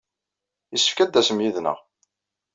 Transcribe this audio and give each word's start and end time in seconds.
Yessefk 0.71 0.97
ad 0.99 1.09
d-tasem 1.11 1.39
yid-neɣ. 1.43 1.77